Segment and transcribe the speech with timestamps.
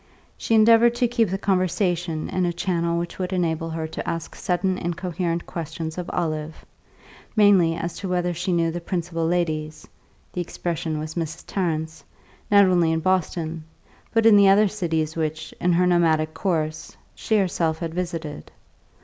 [0.35, 4.33] She endeavoured to keep the conversation in a channel which would enable her to ask
[4.33, 6.65] sudden incoherent questions of Olive,
[7.35, 9.87] mainly as to whether she knew the principal ladies
[10.33, 11.43] (the expression was Mrs.
[11.45, 12.03] Tarrant's),
[12.49, 13.63] not only in Boston,
[14.11, 18.49] but in the other cities which, in her nomadic course, she herself had visited.